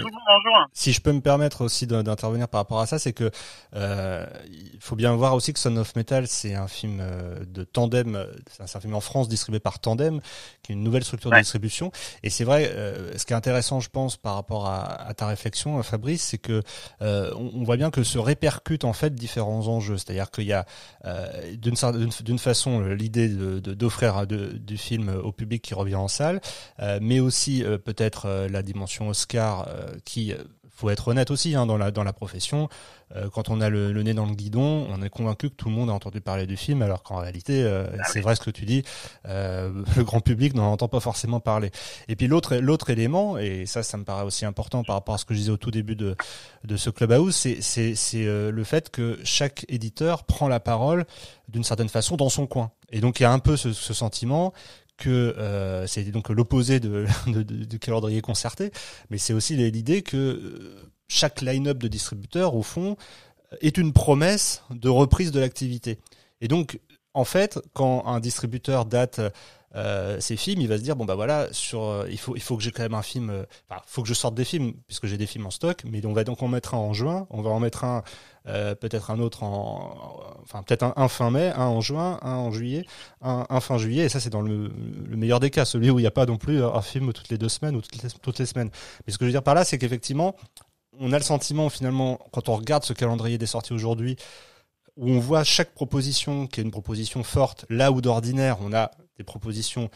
[0.72, 3.30] si je peux me permettre aussi d'intervenir par rapport à ça, c'est que
[3.74, 7.64] euh, il faut bien voir aussi que Son of Metal, c'est un film euh, de
[7.64, 10.20] tandem, c'est un film en France distribué par Tandem,
[10.62, 11.92] qui est une nouvelle structure de distribution.
[12.22, 15.26] Et c'est vrai, euh, ce qui est intéressant, je pense, par rapport à, à ta
[15.26, 16.62] réflexion, Fabrice, c'est que
[17.02, 19.96] euh, on, on, voit bien que se répercutent en fait différents enjeux.
[19.96, 20.66] C'est-à-dire qu'il y a
[21.58, 26.40] d'une façon l'idée d'offrir de, du film au public qui revient en salle,
[27.00, 30.38] mais aussi peut-être euh, la dimension Oscar euh, qui euh,
[30.70, 32.68] faut être honnête aussi hein, dans la dans la profession.
[33.32, 35.88] quand on a le, nez dans le guidon, on est convaincu que tout le monde
[35.88, 38.82] a entendu parler du film, alors qu'en réalité, ah c'est vrai ce que tu dis,
[39.24, 41.70] le grand public n'en entend pas forcément parler.
[42.08, 45.18] Et puis l'autre l'autre élément, et ça, ça me paraît aussi important par rapport à
[45.18, 46.16] ce que je disais au tout début de
[46.64, 51.04] de ce clubhouse, c'est c'est c'est le fait que chaque éditeur prend la parole
[51.48, 52.72] d'une certaine façon dans son coin.
[52.90, 54.52] Et donc il y a un peu ce, ce sentiment
[54.96, 58.70] que euh, c'est donc l'opposé de, du calendrier concerté,
[59.10, 62.96] mais c'est aussi l'idée que euh, chaque line-up de distributeurs, au fond,
[63.60, 65.98] est une promesse de reprise de l'activité.
[66.40, 66.80] Et donc,
[67.12, 69.20] en fait, quand un distributeur date
[69.76, 72.42] euh, ses films, il va se dire bon bah voilà, sur euh, il faut il
[72.42, 73.44] faut que j'ai quand même un film, euh,
[73.86, 76.22] faut que je sorte des films puisque j'ai des films en stock, mais on va
[76.22, 78.04] donc en mettre un en juin, on va en mettre un
[78.44, 82.84] peut-être un autre en, enfin peut-être un, fin mai, un en juin, un en juillet,
[83.22, 84.70] un, fin juillet, et ça c'est dans le,
[85.16, 87.38] meilleur des cas, celui où il n'y a pas non plus un film toutes les
[87.38, 88.70] deux semaines ou toutes les, toutes les semaines.
[89.06, 90.36] Mais ce que je veux dire par là, c'est qu'effectivement,
[90.98, 94.16] on a le sentiment finalement quand on regarde ce calendrier des sorties aujourd'hui
[94.96, 98.90] où on voit chaque proposition qui est une proposition forte, là où d'ordinaire on a
[99.16, 99.90] des propositions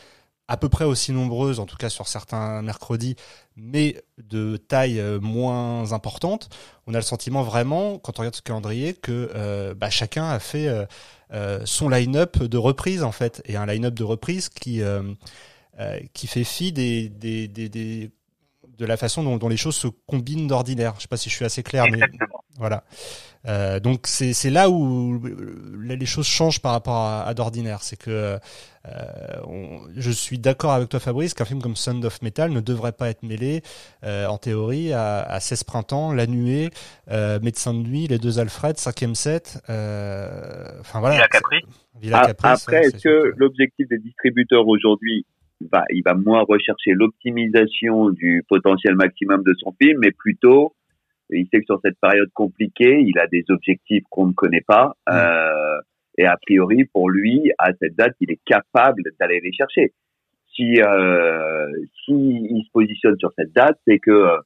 [0.48, 3.16] à peu près aussi nombreuses, en tout cas sur certains mercredis,
[3.56, 6.48] mais de taille euh, moins importante.
[6.86, 10.38] On a le sentiment vraiment, quand on regarde ce calendrier, que euh, bah, chacun a
[10.38, 10.86] fait
[11.32, 14.82] euh, son line-up de reprise en fait, et un line-up de reprise qui
[16.12, 20.48] qui fait fi des, des, des, de la façon dont, dont, les choses se combinent
[20.48, 20.94] d'ordinaire.
[20.96, 22.00] Je sais pas si je suis assez clair, mais
[22.58, 22.84] voilà.
[23.46, 25.22] Euh, donc c'est là où
[25.80, 27.82] les choses changent par rapport à, d'ordinaire.
[27.82, 28.38] C'est que
[28.86, 32.92] euh, je suis d'accord avec toi Fabrice qu'un film comme Sound of Metal ne devrait
[32.92, 33.62] pas être mêlé
[34.04, 36.70] euh, en théorie à, à 16 printemps, La Nuée,
[37.10, 39.58] euh, Médecin de nuit, Les Deux Alfred, 5 set.
[39.68, 41.16] Enfin voilà.
[42.00, 42.62] Villa Caprice.
[42.62, 45.26] Après, est-ce que l'objectif des distributeurs aujourd'hui
[45.72, 50.74] va, il va moins rechercher l'optimisation du potentiel maximum de son film, mais plutôt
[51.30, 54.94] il sait que sur cette période compliquée, il a des objectifs qu'on ne connaît pas.
[55.10, 55.80] Euh,
[56.18, 59.92] et a priori, pour lui, à cette date, il est capable d'aller les chercher.
[60.54, 61.68] Si, euh,
[62.04, 64.36] si il se positionne sur cette date, c'est que euh,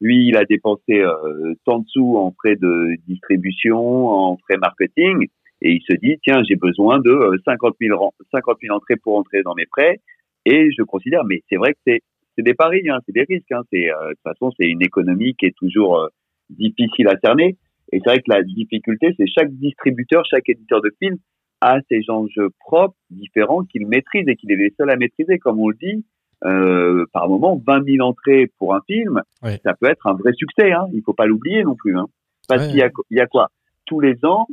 [0.00, 5.28] lui, il a dépensé euh, tant de sous en frais de distribution, en frais marketing,
[5.60, 9.42] et il se dit, tiens, j'ai besoin de 50 000, 50 000 entrées pour entrer
[9.42, 10.00] dans mes frais.
[10.46, 12.00] Et je considère, mais c'est vrai que c'est
[12.36, 13.52] c'est des paris, hein, c'est des risques.
[13.52, 16.08] Hein, c'est de toute façon, c'est une économie qui est toujours
[16.50, 17.56] difficile à cerner.
[17.92, 21.18] Et c'est vrai que la difficulté, c'est chaque distributeur, chaque éditeur de films
[21.60, 25.38] a ses enjeux propres, différents, qu'il maîtrise et qu'il est les seuls à maîtriser.
[25.38, 26.04] Comme on le dit,
[26.44, 30.72] euh, par moment, 20 000 entrées pour un film, ça peut être un vrai succès.
[30.72, 30.86] Hein.
[30.92, 31.98] Il faut pas l'oublier non plus.
[31.98, 32.06] Hein.
[32.48, 33.48] Parce qu'il y a, il y a quoi?
[33.86, 34.46] Tous les ans,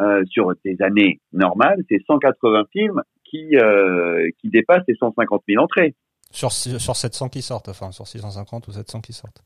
[0.00, 5.62] euh, sur des années normales, c'est 180 films qui, euh, qui dépassent les 150 000
[5.62, 5.94] entrées.
[6.30, 9.42] Sur, sur 700 qui sortent, enfin sur 650 ou 700 qui sortent.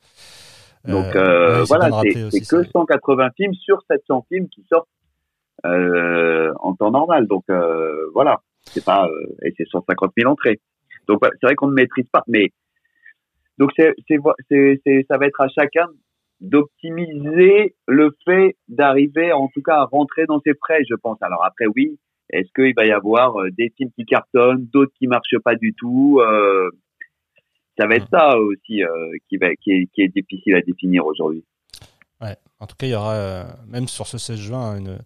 [0.85, 1.91] Donc euh, euh voilà,
[2.31, 4.88] c'est que 180 films sur 700 films qui sortent
[5.67, 7.27] euh, en temps normal.
[7.27, 10.61] Donc euh, voilà, c'est pas euh, et c'est 150 000 entrées.
[11.09, 12.51] Donc c'est vrai qu'on ne maîtrise pas, mais
[13.59, 15.87] donc c'est c'est ça va être à chacun
[16.41, 21.19] d'optimiser le fait d'arriver en tout cas à rentrer dans ses frais, je pense.
[21.23, 21.99] Alors après oui,
[22.31, 26.21] est-ce qu'il va y avoir des films qui cartonnent, d'autres qui marchent pas du tout
[26.21, 26.71] euh,
[27.79, 28.88] ça va être ça aussi euh,
[29.29, 31.45] qui, va, qui, est, qui est difficile à définir aujourd'hui.
[32.21, 34.99] Ouais, en tout cas, il y aura, euh, même sur ce 16 juin, une,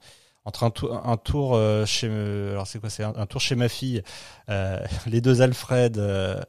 [0.45, 2.09] entre un, tour, un tour euh, chez
[2.51, 4.03] alors c'est quoi c'est un, tour chez ma fille
[4.49, 6.41] euh, les deux Alfred euh,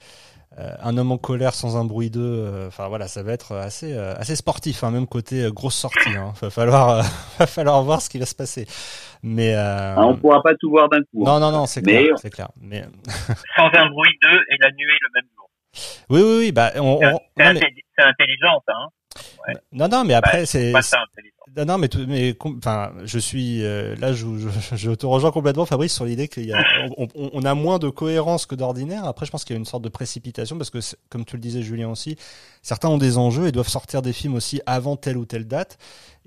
[0.56, 4.36] un homme en colère sans un bruit d'eux enfin voilà ça va être assez assez
[4.36, 6.34] sportif hein, même côté grosse sortie hein.
[6.42, 7.04] va falloir
[7.40, 8.68] va falloir voir ce qui va se passer
[9.24, 11.40] mais ah, on pourra pas tout voir d'un coup non hein.
[11.40, 12.84] non non c'est clair c'est clair mais
[13.56, 15.43] sans un bruit d'eux et la nuée le même jour
[16.10, 16.52] oui, oui, oui.
[16.52, 17.00] Bah, on,
[17.38, 18.74] c'est, intelligent, ça.
[18.76, 18.90] Hein
[19.48, 19.56] ouais.
[19.72, 20.74] Non, non, mais après, c'est.
[21.56, 25.68] Non, non, mais, mais enfin, je suis euh, là, je, je, je, te rejoins complètement,
[25.68, 26.64] Fabrice, sur l'idée qu'il y a,
[26.98, 29.06] on, on, a moins de cohérence que d'ordinaire.
[29.06, 30.80] Après, je pense qu'il y a une sorte de précipitation parce que,
[31.12, 32.16] comme tu le disais, Julien aussi,
[32.64, 35.78] certains ont des enjeux et doivent sortir des films aussi avant telle ou telle date.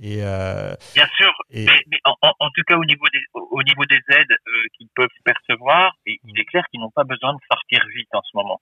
[0.00, 3.84] Et euh, bien sûr, mais, mais en, en, tout cas au niveau des au niveau
[3.86, 7.80] des aides euh, qu'ils peuvent percevoir, il est clair qu'ils n'ont pas besoin de sortir
[7.96, 8.60] vite en ce moment.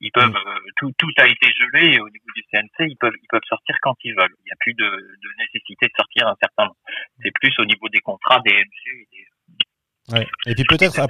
[0.00, 0.36] Ils peuvent, mm.
[0.36, 3.46] euh, tout, tout a été gelé et au niveau du CNC, ils peuvent, ils peuvent
[3.48, 4.34] sortir quand ils veulent.
[4.40, 6.76] Il n'y a plus de, de nécessité de sortir un certain nombre.
[7.22, 10.14] C'est plus au niveau des contrats, des MG et des.
[10.14, 10.26] Ouais.
[10.46, 11.00] Et puis peut-être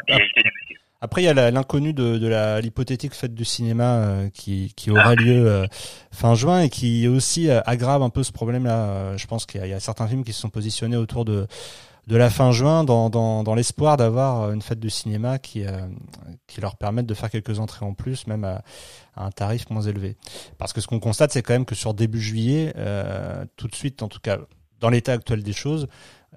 [1.01, 4.91] après, il y a l'inconnu de, de la l'hypothétique fête du cinéma euh, qui, qui
[4.91, 5.15] aura ah.
[5.15, 5.65] lieu euh,
[6.11, 9.17] fin juin et qui aussi aggrave un peu ce problème-là.
[9.17, 11.47] je pense qu'il y, y, a certains films qui se sont positionnés autour de
[12.09, 15.67] de la fin juin dans, dans, dans l'espoir d'avoir euh, une fête de cinéma qui,
[15.67, 15.87] euh,
[16.47, 18.63] qui leur permette de faire quelques entrées en plus, même à,
[19.15, 20.17] un tarif moins élevé.
[20.57, 23.75] Parce que ce qu'on constate, c'est quand même que sur début juillet, euh, tout de
[23.75, 24.39] suite, en tout cas
[24.81, 25.87] dans l'état actuel des choses,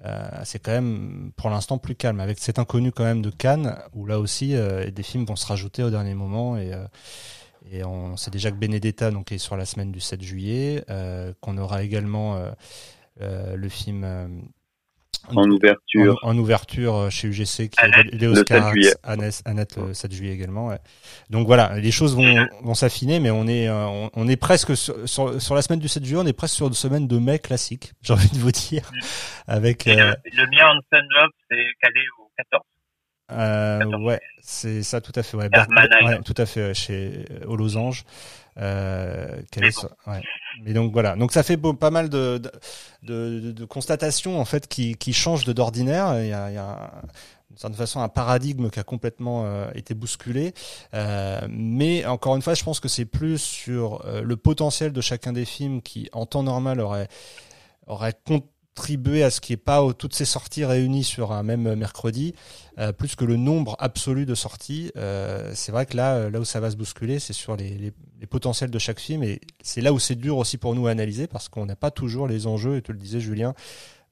[0.04, 2.20] euh, c'est quand même pour l'instant plus calme.
[2.20, 4.48] Avec cet inconnu quand même de Cannes, où là aussi
[4.92, 6.72] des films vont se rajouter au dernier moment et
[7.70, 10.84] et on sait déjà que Benedetta donc est sur la semaine du 7 juillet,
[11.40, 12.42] qu'on aura également
[13.20, 14.04] le film
[15.28, 16.18] en ouverture.
[16.22, 20.68] En, ouverture euh, chez UGC, qui est les Oscars, Annette, le 7 juillet également.
[20.68, 20.78] Ouais.
[21.30, 24.94] Donc voilà, les choses vont, vont s'affiner, mais on est, euh, on, est presque sur,
[25.08, 27.92] sur, la semaine du 7 juillet, on est presque sur une semaine de mai classique,
[28.02, 28.90] j'ai envie de vous dire.
[29.46, 29.94] Avec, euh...
[29.94, 32.62] le, le mien en Love, c'est calé au 14.
[33.30, 35.36] Euh, ouais, c'est ça tout à fait.
[35.36, 38.04] Ouais, ouais tout à fait chez au Losange.
[38.58, 39.40] Euh,
[40.06, 40.20] ouais.
[40.62, 42.40] Mais donc voilà, donc ça fait pas mal de,
[43.02, 46.20] de, de, constatations en fait qui, qui changent de d'ordinaire.
[46.20, 46.90] Il y a, il y a
[47.52, 50.54] d'une certaine façon un paradigme qui a complètement euh, été bousculé.
[50.94, 55.00] Euh, mais encore une fois, je pense que c'est plus sur euh, le potentiel de
[55.02, 57.08] chacun des films qui, en temps normal, aurait
[57.86, 58.14] aurait
[58.74, 62.34] contribué à ce qu'il n'y ait pas toutes ces sorties réunies sur un même mercredi,
[62.78, 64.90] euh, plus que le nombre absolu de sorties.
[64.96, 67.92] Euh, c'est vrai que là, là où ça va se bousculer, c'est sur les, les,
[68.20, 70.90] les, potentiels de chaque film, et c'est là où c'est dur aussi pour nous à
[70.90, 73.54] analyser, parce qu'on n'a pas toujours les enjeux, et tu le disais Julien,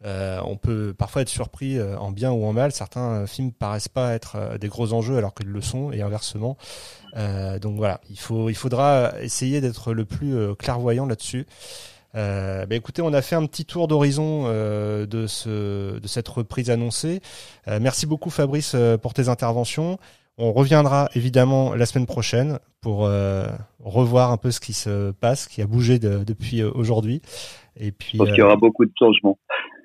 [0.04, 2.72] euh, on peut parfois être surpris euh, en bien ou en mal.
[2.72, 6.56] Certains films paraissent pas être euh, des gros enjeux alors qu'ils le sont, et inversement.
[7.60, 11.46] donc voilà, il faut, il faudra essayer d'être le plus clairvoyant là-dessus.
[12.14, 16.28] Euh, bah écoutez, on a fait un petit tour d'horizon euh, de, ce, de cette
[16.28, 17.20] reprise annoncée.
[17.68, 19.98] Euh, merci beaucoup Fabrice pour tes interventions.
[20.38, 23.10] On reviendra évidemment la semaine prochaine pour
[23.78, 27.20] revoir un peu ce qui se passe, qui a bougé depuis aujourd'hui.
[27.78, 29.38] Et puis, pense qu'il y aura beaucoup de changements.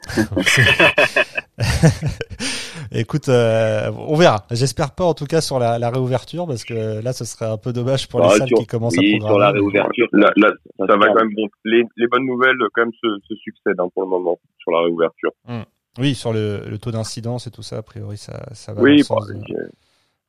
[2.91, 4.45] Écoute, euh, on verra.
[4.51, 7.57] J'espère pas en tout cas sur la, la, réouverture parce que là, ce serait un
[7.57, 9.33] peu dommage pour les ah, salles qui commencent oui, à programmer.
[9.33, 11.47] sur la réouverture, là, là, ça, va quand même bon.
[11.63, 14.81] Les, les, bonnes nouvelles quand même se, se succèdent hein, pour le moment sur la
[14.81, 15.31] réouverture.
[15.47, 15.65] Hum.
[15.97, 18.91] Oui, sur le, le taux d'incidence et tout ça, a priori, ça, ça va oui,
[18.91, 19.35] dans le sens de,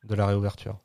[0.07, 0.77] de, la réouverture.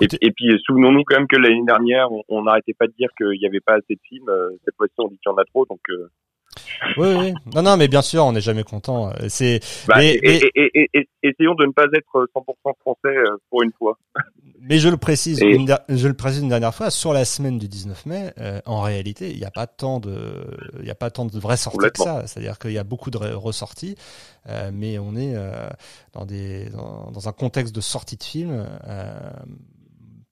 [0.00, 3.38] Et, et, puis souvenons-nous quand même que l'année dernière, on n'arrêtait pas de dire qu'il
[3.38, 4.28] n'y avait pas assez de films.
[4.28, 5.80] Euh, cette fois-ci, on dit qu'il y en a trop, donc.
[5.90, 6.10] Euh,
[6.96, 7.34] oui, oui.
[7.54, 9.12] Non, non, mais bien sûr, on n'est jamais content.
[9.28, 9.60] C'est.
[9.86, 10.18] Bah, et,
[10.54, 13.98] et, et, essayons de ne pas être 100% français euh, pour une fois.
[14.68, 17.68] Mais je le précise, une, je le précise une dernière fois, sur la semaine du
[17.68, 20.44] 19 mai, euh, en réalité, il n'y a pas tant de,
[20.78, 22.26] il n'y a pas tant de vraies sorties que ça.
[22.26, 23.94] C'est-à-dire qu'il y a beaucoup de ressorties,
[24.48, 25.68] euh, mais on est euh,
[26.14, 28.66] dans des, dans, dans, un contexte de sortie de film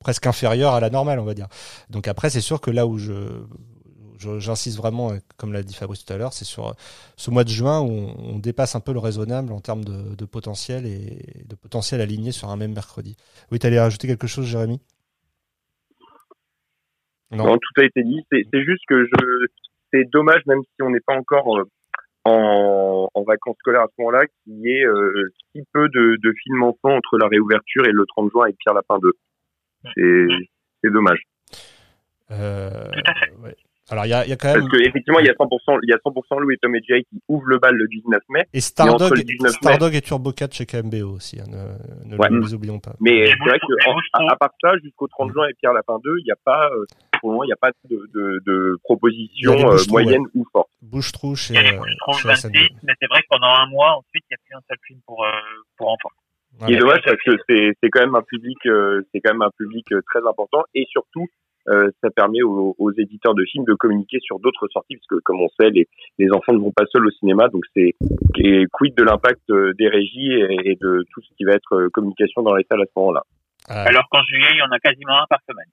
[0.01, 1.47] presque inférieur à la normale, on va dire.
[1.89, 3.13] Donc après, c'est sûr que là où je
[4.19, 6.73] j'insiste vraiment, comme l'a dit Fabrice tout à l'heure, c'est sur euh,
[7.17, 10.87] ce mois de juin où on, dépasse un peu le raisonnable en termes de, potentiel
[10.87, 13.17] et de potentiel aligné sur un même mercredi.
[13.51, 14.81] Oui, tu allais rajouter quelque chose, Jérémy?
[17.31, 17.57] Non.
[17.57, 18.21] tout a été dit.
[18.31, 19.47] C'est juste que je,
[19.93, 21.65] c'est dommage, même si on n'est pas encore euh,
[22.25, 26.33] en, en, vacances scolaires à ce moment-là, qu'il y ait euh, si peu de, de
[26.43, 29.13] films enfants entre la réouverture et le 30 juin avec Pierre Lapin 2.
[30.83, 31.23] C'est dommage.
[32.31, 32.91] Euh,
[33.43, 33.57] ouais.
[33.91, 35.79] Alors il y a, y a, quand même parce que effectivement il y a 100%
[35.83, 38.23] il y a 100% Louis et Tom et Jerry qui ouvrent le bal le 19
[38.31, 42.29] mai et Stardog et, Stardog et Turbo 4 chez KMBO aussi hein, ne, ne ouais.
[42.31, 42.95] les oublions pas.
[43.01, 46.25] Mais c'est vrai que à, part ça jusqu'au 30 juin et Pierre Lapin 2 il
[46.25, 46.87] n'y a pas euh,
[47.21, 50.31] pour le moment il n'y a pas de, de, de proposition euh, moyenne ouais.
[50.35, 50.71] ou forte.
[50.81, 51.77] Bouche-trou chez, il y a
[52.25, 52.51] 26,
[52.83, 55.01] mais c'est vrai que pendant un mois ensuite il n'y a plus un seul film
[55.07, 55.31] pour euh,
[55.77, 56.11] pour enfants.
[56.61, 56.73] Ouais.
[56.73, 59.51] Et dommage parce que c'est c'est quand même un public euh, c'est quand même un
[59.57, 61.27] public euh, très important et surtout
[61.69, 65.23] euh, ça permet aux, aux, éditeurs de films de communiquer sur d'autres sorties, parce que
[65.25, 67.95] comme on sait, les, les enfants ne vont pas seuls au cinéma, donc c'est
[68.73, 71.89] quid de l'impact euh, des régies et, et, de tout ce qui va être euh,
[71.91, 73.23] communication dans les salles à ce moment-là.
[73.69, 75.71] Alors qu'en juillet, il y en a quasiment un par semaine.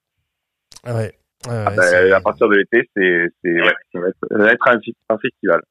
[0.86, 1.12] Ah ouais.
[1.48, 4.52] ouais, ah bah, à partir de l'été, c'est, c'est, ouais, ça va être, ça va
[4.52, 5.62] être un, un festival.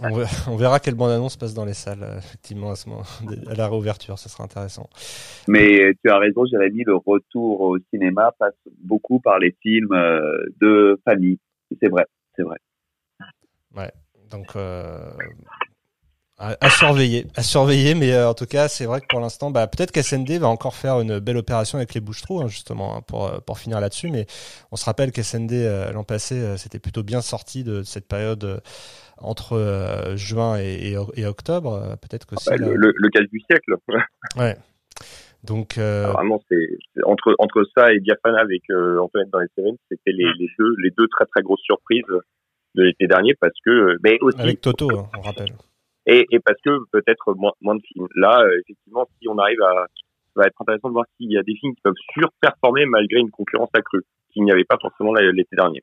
[0.48, 3.02] On verra quelle bande-annonce passe dans les salles, euh, effectivement, à, ce moment,
[3.50, 4.88] à la réouverture, ça sera intéressant.
[5.48, 10.46] Mais tu as raison, Jérémy, le retour au cinéma passe beaucoup par les films euh,
[10.60, 11.38] de famille.
[11.80, 12.58] C'est vrai, c'est vrai.
[13.76, 13.90] Ouais,
[14.30, 15.10] donc euh,
[16.38, 19.68] à, surveiller, à surveiller, mais euh, en tout cas, c'est vrai que pour l'instant, bah,
[19.68, 23.30] peut-être qu'SND va encore faire une belle opération avec les bouches-trous, hein, justement, hein, pour,
[23.44, 24.26] pour finir là-dessus, mais
[24.72, 28.60] on se rappelle qu'SND, l'an passé, c'était plutôt bien sorti de cette période
[29.22, 31.74] entre euh, juin et, et, et octobre.
[31.74, 33.74] Euh, peut-être que ah c'est bah, le, le, cas du siècle.
[34.36, 34.56] ouais.
[35.44, 36.06] Donc euh...
[36.08, 40.12] Ah, vraiment, c'est entre entre ça et Biafana avec euh, Antoinette dans les séries, c'était
[40.12, 42.04] les, les, deux les deux très très grosses surprises
[42.74, 45.52] de l'été dernier parce que mais aussi avec Toto, hein, on rappelle.
[46.06, 48.08] Et, et parce que peut-être moins, moins de films.
[48.16, 49.86] Là, euh, effectivement, si on arrive à,
[50.34, 53.20] ça va être intéressant de voir s'il y a des films qui peuvent surperformer malgré
[53.20, 55.82] une concurrence accrue, qu'il n'y avait pas forcément l'été dernier.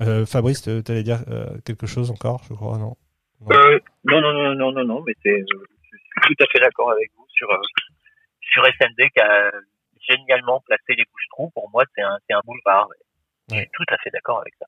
[0.00, 2.96] Euh, Fabrice, tu allais dire euh, quelque chose encore, je crois, non?
[3.40, 3.54] Non.
[3.54, 6.90] Euh, non, non, non, non, non, non, mais c'est, je suis tout à fait d'accord
[6.90, 7.58] avec vous sur euh,
[8.40, 9.52] sur SND qui a
[10.08, 11.50] génialement placé les bouches-trous.
[11.54, 12.88] Pour moi, c'est un, c'est un boulevard.
[13.50, 14.66] Je suis tout à fait d'accord avec ça.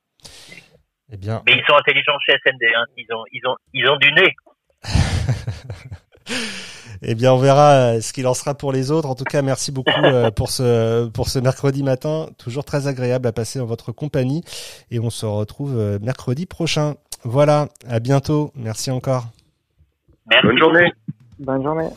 [1.12, 1.42] Eh bien.
[1.46, 2.64] Mais ils sont intelligents chez SND.
[2.76, 2.84] Hein.
[2.96, 4.36] Ils ont, ils ont, ils ont du nez.
[7.02, 9.08] Eh bien, on verra euh, ce qu'il en sera pour les autres.
[9.08, 13.26] En tout cas, merci beaucoup euh, pour ce pour ce mercredi matin, toujours très agréable
[13.28, 14.42] à passer en votre compagnie.
[14.90, 16.94] Et on se retrouve euh, mercredi prochain.
[17.22, 18.50] Voilà, à bientôt.
[18.54, 19.26] Merci encore.
[20.42, 20.92] Bonne journée.
[21.38, 21.88] Bonne journée.